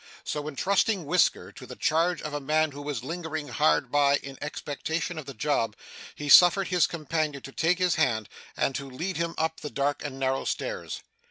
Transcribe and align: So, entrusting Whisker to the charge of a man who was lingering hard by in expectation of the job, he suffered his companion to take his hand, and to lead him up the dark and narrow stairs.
So, 0.23 0.47
entrusting 0.47 1.05
Whisker 1.05 1.51
to 1.51 1.67
the 1.67 1.75
charge 1.75 2.23
of 2.23 2.33
a 2.33 2.39
man 2.39 2.71
who 2.71 2.81
was 2.81 3.03
lingering 3.03 3.49
hard 3.49 3.91
by 3.91 4.15
in 4.15 4.35
expectation 4.41 5.19
of 5.19 5.27
the 5.27 5.35
job, 5.35 5.75
he 6.15 6.27
suffered 6.27 6.69
his 6.69 6.87
companion 6.87 7.43
to 7.43 7.51
take 7.51 7.77
his 7.77 7.93
hand, 8.01 8.27
and 8.57 8.73
to 8.73 8.89
lead 8.89 9.17
him 9.17 9.35
up 9.37 9.59
the 9.59 9.69
dark 9.69 10.03
and 10.03 10.17
narrow 10.19 10.45
stairs. 10.45 11.03